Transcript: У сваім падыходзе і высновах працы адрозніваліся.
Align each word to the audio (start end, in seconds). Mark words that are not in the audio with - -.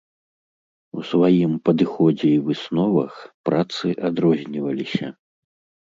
У 0.99 1.03
сваім 1.09 1.51
падыходзе 1.69 2.27
і 2.37 2.41
высновах 2.47 3.13
працы 3.51 3.87
адрозніваліся. 4.11 5.07